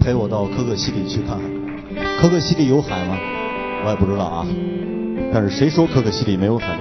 [0.00, 1.50] 陪我到可可西里去看看。
[2.20, 3.16] 可可西里有海吗？
[3.84, 4.46] 我也不知道啊。
[5.32, 6.78] 但是谁说可可西里没有海？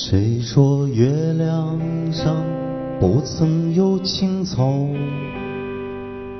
[0.00, 1.76] 谁说月亮
[2.12, 2.36] 上
[3.00, 4.72] 不曾有青草？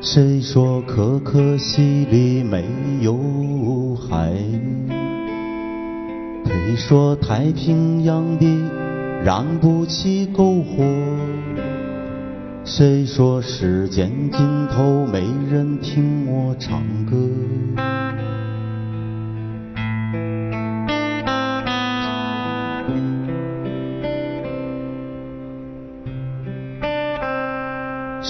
[0.01, 2.65] 谁说可可西里没
[3.01, 4.33] 有海？
[6.45, 8.47] 谁说太平洋底
[9.25, 10.85] 燃不起篝火？
[12.65, 15.19] 谁说时间尽头没
[15.51, 17.17] 人听我唱歌？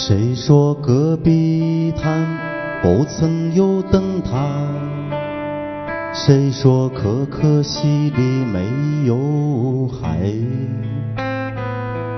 [0.08, 2.26] 谁说戈壁滩
[2.80, 4.30] 不曾有灯塔？
[6.14, 8.64] 谁说可可西里没
[9.06, 10.32] 有海？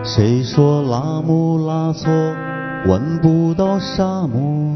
[0.05, 2.13] 谁说拉姆拉措
[2.87, 4.73] 闻不到沙漠？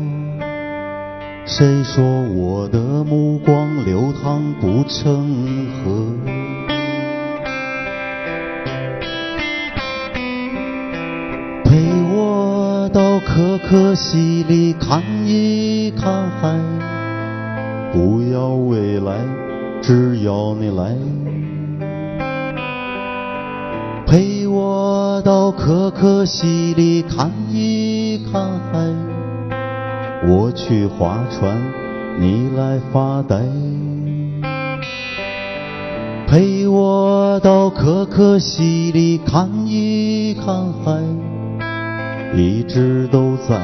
[1.47, 2.05] 谁说
[2.35, 6.74] 我的目光流淌不成河？
[13.35, 16.57] 可可西里看一看海，
[17.93, 19.13] 不要未来，
[19.83, 20.97] 只要你来。
[24.07, 28.79] 陪我到可可西里看一看海，
[30.29, 31.61] 我去划船，
[32.21, 33.43] 你来发呆。
[36.29, 41.03] 陪我到可可西里看一看海。
[42.37, 43.61] 一直都在，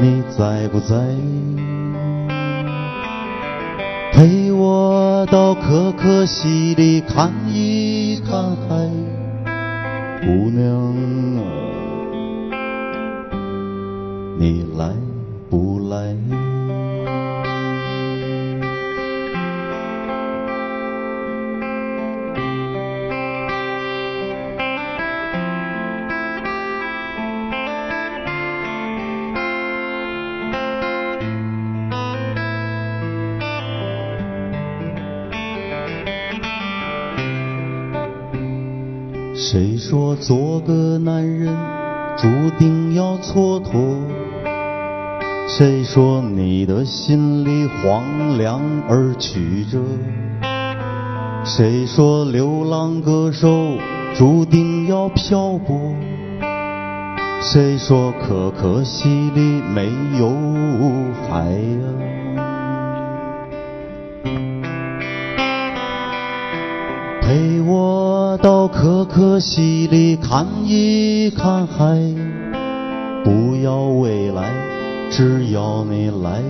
[0.00, 0.96] 你在不在？
[4.14, 8.90] 陪我到可可西里看一看海，
[10.22, 10.74] 姑娘
[11.36, 11.42] 啊，
[14.38, 14.88] 你来
[15.50, 16.47] 不来？
[39.40, 41.56] 谁说做个男人
[42.16, 42.26] 注
[42.58, 43.70] 定要蹉跎？
[45.46, 49.78] 谁说你的心里荒凉而曲折？
[51.44, 53.78] 谁说流浪歌手
[54.16, 55.94] 注定要漂泊？
[57.40, 59.40] 谁说可可西里
[59.72, 59.86] 没
[60.18, 60.28] 有
[61.30, 61.97] 海洋？
[68.40, 71.98] 到可可西里看一看海，
[73.24, 74.48] 不要未来，
[75.10, 76.42] 只要你来。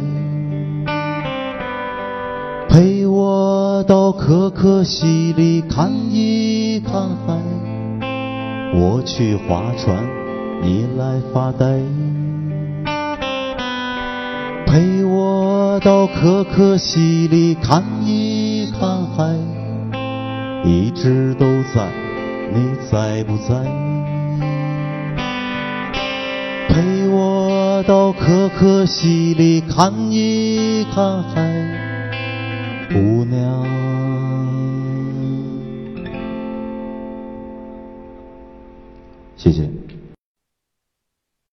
[2.68, 7.40] 陪我到可可西里看一看海，
[8.74, 10.04] 我去划船，
[10.62, 11.80] 你来发呆。
[14.66, 19.57] 陪我到可可西里看一看海。
[20.68, 21.88] 一直都在，
[22.52, 23.54] 你在不在？
[26.68, 31.40] 陪我到可可西里看一看海，
[32.92, 33.66] 姑娘。
[39.38, 39.62] 谢谢。